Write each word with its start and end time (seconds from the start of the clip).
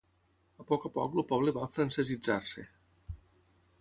A 0.61 0.65
poc 0.71 0.87
a 0.87 0.91
poc 0.95 1.19
el 1.21 1.25
poble 1.33 1.55
va 1.59 1.67
francesitzar-se. 1.77 2.65